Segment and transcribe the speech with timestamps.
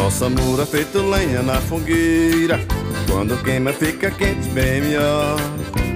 [0.00, 2.58] Nosso amor é feito lenha na fogueira.
[3.06, 5.36] Quando queima fica quente, bem melhor.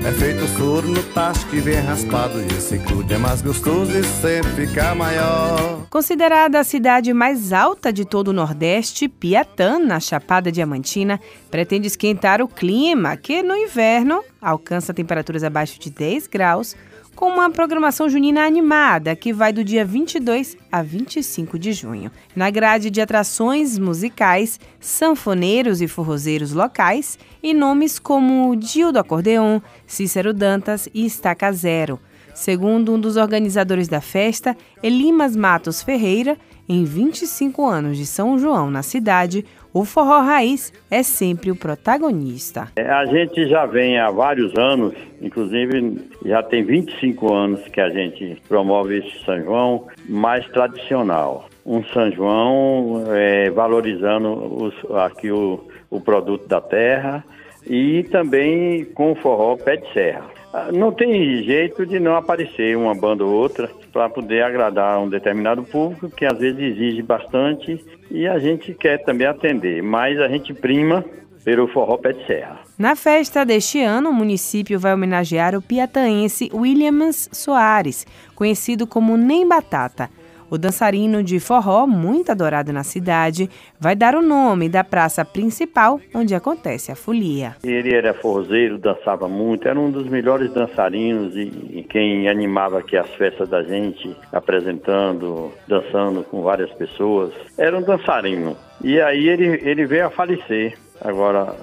[0.06, 2.38] É feito soro no tacho que vem raspado.
[2.38, 5.86] E esse crude é mais gostoso e sempre fica maior.
[5.88, 11.18] Considerada a cidade mais alta de todo o Nordeste, Piatã, na Chapada Diamantina,
[11.50, 16.76] pretende esquentar o clima, que no inverno alcança temperaturas abaixo de 10 graus
[17.14, 22.10] com uma programação junina animada que vai do dia 22 a 25 de junho.
[22.34, 29.60] Na grade de atrações musicais, sanfoneiros e forrozeiros locais e nomes como Dio do Acordeon,
[29.86, 32.00] Cícero Dantas e Estaca Zero.
[32.34, 36.36] Segundo um dos organizadores da festa, Elimas Matos Ferreira,
[36.68, 42.68] em 25 anos de São João na cidade, o forró raiz é sempre o protagonista.
[42.76, 47.90] É, a gente já vem há vários anos, inclusive já tem 25 anos que a
[47.90, 51.48] gente promove esse São João mais tradicional.
[51.66, 57.24] Um São João é, valorizando os, aqui o, o produto da terra
[57.66, 60.33] e também com o forró pé de serra.
[60.56, 65.08] Ah, não tem jeito de não aparecer uma banda ou outra para poder agradar um
[65.08, 70.28] determinado público que às vezes exige bastante e a gente quer também atender, mas a
[70.28, 71.04] gente prima
[71.44, 72.60] pelo forró pé de serra.
[72.78, 79.48] Na festa deste ano, o município vai homenagear o piataense Williams Soares, conhecido como Nem
[79.48, 80.08] Batata.
[80.50, 83.48] O dançarino de forró, muito adorado na cidade,
[83.80, 87.56] vai dar o nome da praça principal onde acontece a folia.
[87.64, 92.96] Ele era forrozeiro, dançava muito, era um dos melhores dançarinos e, e quem animava aqui
[92.96, 97.32] as festas da gente, apresentando, dançando com várias pessoas.
[97.58, 98.56] Era um dançarino.
[98.82, 101.54] E aí ele, ele veio a falecer agora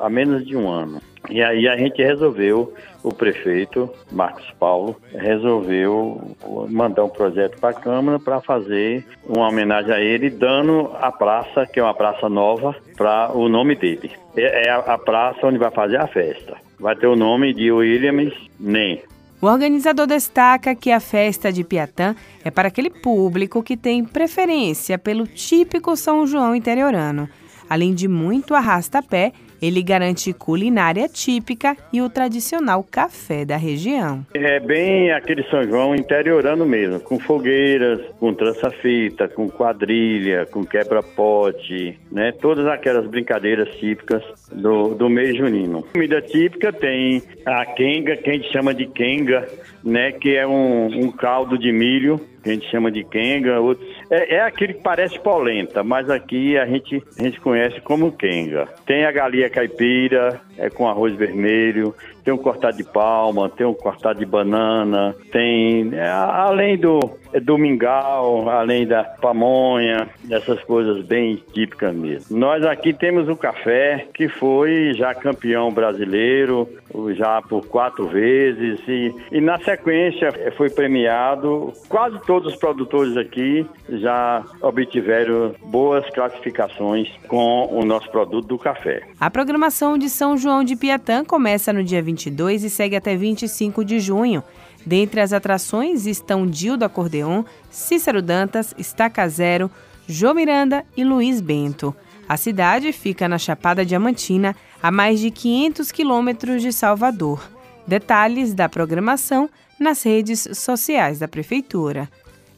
[0.00, 1.00] há menos de um ano.
[1.30, 6.36] E aí a gente resolveu, o prefeito, Marcos Paulo, resolveu
[6.68, 11.66] mandar um projeto para a Câmara para fazer uma homenagem a ele, dando a praça,
[11.66, 14.10] que é uma praça nova, para o nome dele.
[14.36, 16.56] É, é a praça onde vai fazer a festa.
[16.78, 19.02] Vai ter o nome de Williams Nem.
[19.40, 22.14] O organizador destaca que a festa de Piatã
[22.44, 27.26] é para aquele público que tem preferência pelo típico São João interiorano.
[27.70, 29.32] Além de muito arrasta-pé,
[29.62, 34.26] ele garante culinária típica e o tradicional café da região.
[34.34, 41.96] É bem aquele São João interiorano mesmo, com fogueiras, com trança-fita, com quadrilha, com quebra-pote,
[42.10, 42.32] né?
[42.32, 45.84] Todas aquelas brincadeiras típicas do, do mês junino.
[45.92, 49.46] Comida típica tem a quenga, que a gente chama de quenga,
[49.84, 50.10] né?
[50.10, 53.88] Que é um, um caldo de milho que a gente chama de quenga, outros.
[54.10, 58.66] É, é aquele que parece polenta, mas aqui a gente, a gente conhece como quenga.
[58.84, 63.74] Tem a galinha caipira, é com arroz vermelho, tem um cortado de palma, tem um
[63.74, 71.04] cortado de banana, tem, é, além do, é, do mingau, além da pamonha, dessas coisas
[71.04, 72.36] bem típicas mesmo.
[72.36, 76.68] Nós aqui temos o café, que foi já campeão brasileiro,
[77.14, 83.66] já por quatro vezes, e, e na sequência foi premiado quase todos os produtores aqui
[83.88, 89.02] já obtiveram boas classificações com o nosso produto do café.
[89.18, 93.84] A programação de São João de Piatã começa no dia 22 e segue até 25
[93.84, 94.42] de junho.
[94.84, 99.70] Dentre as atrações estão Dildo Acordeon, Cícero Dantas, Estaca Zero,
[100.08, 101.94] Jô Miranda e Luiz Bento.
[102.28, 107.40] A cidade fica na Chapada Diamantina, a mais de 500 quilômetros de Salvador.
[107.86, 112.08] Detalhes da programação nas redes sociais da Prefeitura.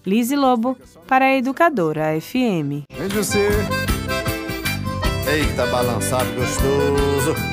[0.04, 0.76] Lise Lobo,
[1.06, 2.88] para a Educadora FM.
[2.90, 3.48] Vem você.
[5.30, 7.51] Eita, balançado gostoso.